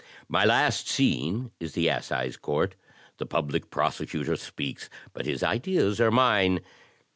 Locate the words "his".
5.27-5.43